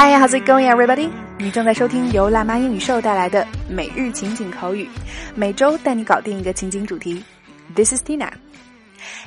[0.00, 1.10] Hi, how's it going, everybody?
[1.40, 4.88] 你正在收听由辣妈英语秀带来的每日情景口语，
[5.34, 7.20] 每周带你搞定一个情景主题。
[7.74, 8.30] This is Tina，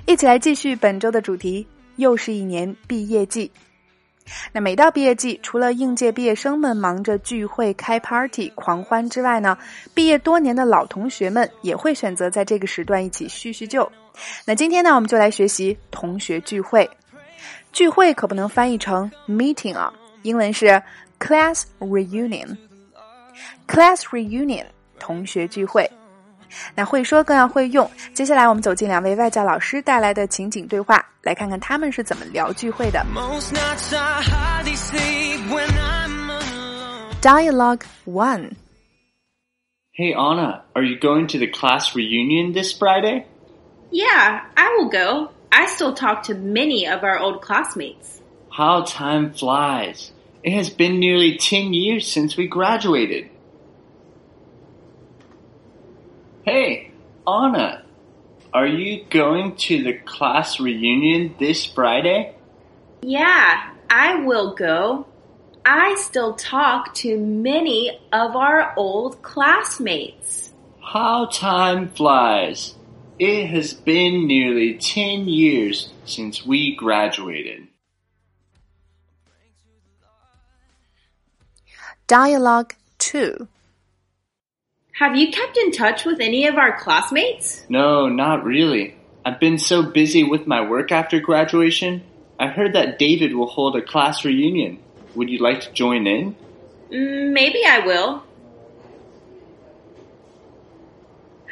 [0.05, 3.51] 一起来继续本周的主题，又是一年毕业季。
[4.53, 9.57] 那每到毕业季，除了应届毕业生们忙着聚会、开 party、狂欢之外呢，
[9.93, 13.91] 毕业多年的老同学们也会选择在这个时段一起叙叙旧。
[14.45, 16.89] 那今天呢，我们就来学习同学聚会。
[17.73, 19.91] 聚会可不能翻译成 meeting 啊，
[20.22, 20.82] 英文是
[21.18, 24.66] class reunion。class reunion
[24.98, 25.90] 同学聚会。
[26.74, 27.88] 那会说更要会用。
[28.14, 33.04] 接下来我们走进两位外教老师带来的情景对话，来看看他们是怎么聊聚会的。
[37.20, 38.52] Dialogue one.
[39.92, 43.24] Hey Anna, are you going to the class reunion this Friday?
[43.90, 45.30] Yeah, I will go.
[45.50, 48.19] I still talk to many of our old classmates.
[48.51, 50.11] How time flies.
[50.43, 53.29] It has been nearly 10 years since we graduated.
[56.43, 56.91] Hey,
[57.25, 57.85] Anna,
[58.53, 62.35] are you going to the class reunion this Friday?
[63.01, 65.07] Yeah, I will go.
[65.63, 70.51] I still talk to many of our old classmates.
[70.83, 72.75] How time flies.
[73.17, 77.67] It has been nearly 10 years since we graduated.
[82.11, 83.47] Dialogue 2
[84.99, 87.65] Have you kept in touch with any of our classmates?
[87.69, 88.95] No, not really.
[89.23, 92.03] I've been so busy with my work after graduation.
[92.37, 94.79] I heard that David will hold a class reunion.
[95.15, 96.35] Would you like to join in?
[96.91, 98.23] Mm, Maybe I will.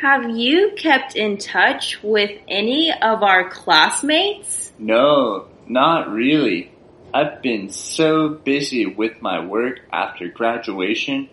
[0.02, 4.74] Have you kept in touch with any of our classmates?
[4.78, 6.74] No, not really.
[7.13, 11.29] I've been so busy with my work after graduation.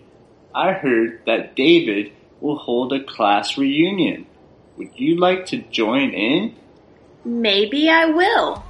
[0.54, 4.26] I heard that David will hold a class reunion.
[4.78, 6.54] Would you like to join in?
[7.24, 8.62] Maybe I will.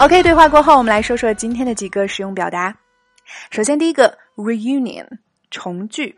[0.00, 2.76] OK，对话过后，我们来说说今天的几个实用表达。
[3.50, 5.06] 首先，第一个 reunion
[5.50, 6.16] 重聚，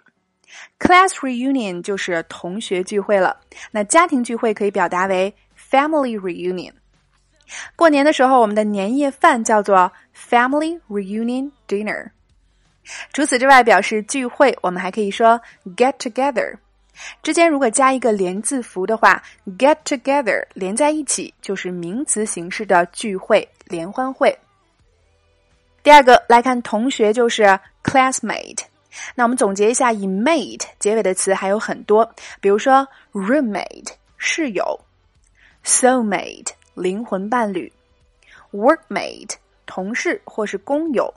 [0.79, 3.39] class reunion 就是同学聚会了。
[3.71, 5.35] 那家庭聚会可以表达为
[5.71, 6.73] family reunion。
[7.76, 12.10] 过年的时候，我们的年夜饭叫做 family reunion dinner。
[13.14, 15.40] 除此之外，表示聚会，我们还可以说
[15.76, 16.58] get together。
[17.24, 19.24] 之间如果加一个连字符的话
[19.58, 24.38] ，get together 连在一起就是名词形式的聚会、联欢会。
[25.84, 28.60] 第二个来看同学就是 classmate。
[29.16, 34.80] 那我们总结一下，以 mate 结尾的词还有很多，比如说 roommate 室友
[35.64, 37.72] ，soulmate 灵魂伴侣
[38.52, 41.14] ，workmate 同事或是工友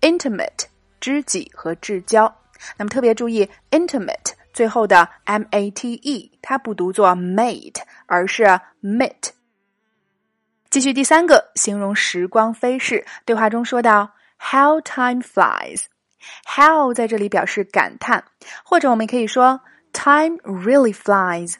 [0.00, 0.66] ，intimate
[1.00, 2.32] 知己和至交。
[2.76, 8.44] 那么特别注意 intimate 最后的 m a t e，它不读作 mate，而是
[8.82, 9.30] mit。
[10.70, 13.04] 继续第三个，形容时光飞逝。
[13.24, 15.84] 对话中说到 “How time flies”。
[16.44, 18.24] How 在这里表示感叹，
[18.64, 19.60] 或者我们可以说
[19.92, 21.54] Time really flies。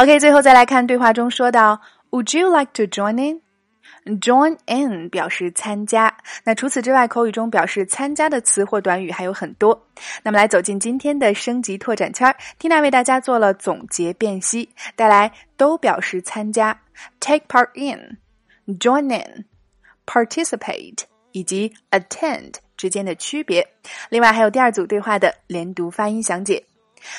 [0.00, 1.78] OK，最后再来看对话中说到
[2.08, 6.16] Would you like to join in？Join in 表示参加。
[6.42, 9.88] 那除此之外，口语中表示参加的词或短语还有很多。
[10.22, 16.80] 那么来走进今天的升级拓展圈，Tina 为大家做了总结辨析，带来都表示参加
[17.20, 21.00] ，take part in，join in，participate
[21.32, 23.68] 以及 attend 之间的区别。
[24.08, 26.64] 另外还有第二组对话的连读发音详解。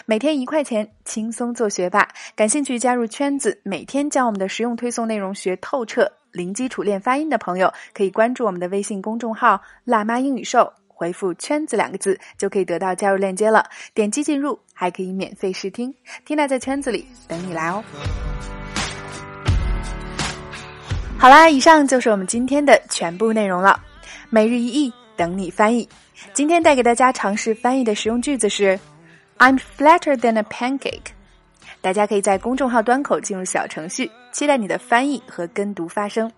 [0.06, 2.08] 每天一块钱，轻松做学霸。
[2.36, 13.66] 感兴趣加入圈子，每天将我们的实用推送内容学透彻，零基础练发音的朋友，可以关注我们的微信公众号“辣妈英语秀”，回复“圈子”两个字，就可以得到加入链接了。
[13.94, 15.94] 点击进入，还可以免费试听。
[16.28, 17.84] Tina 在圈子里等你来哦。
[21.17, 23.79] 好啦，以上就是我们今天的全部内容了。
[24.29, 25.88] 每日一译，等你翻译。
[26.34, 28.79] 今天带给大家尝试翻译的实用句子是。
[29.41, 31.14] I'm flatter than a pancake。
[31.82, 36.32] 大家可以在公众号端口进入小程序，期待你的翻译和跟读发声。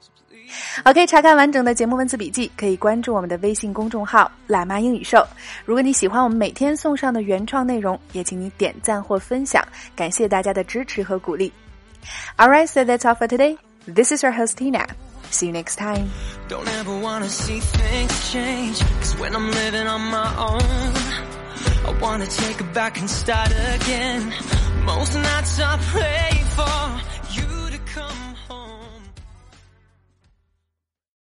[0.85, 5.21] OK，查看完整的节目文字笔记，可以关注我们的微信公众号“辣妈英语秀”。
[5.65, 9.61] 如果你喜欢我们每天送上的原创内容，也请你点赞或分享，
[9.97, 11.51] 感谢大家的支持和鼓励。
[12.37, 13.57] All right, so that's all for today.
[13.85, 14.87] This is your host Tina.
[15.29, 16.07] See you next time.
[16.47, 18.81] Don't ever wanna see things change.
[19.01, 20.61] Cause when I'm living on my own,
[21.85, 24.33] I wanna take it back and start again.
[24.85, 28.52] Most nights I pray for you to come home.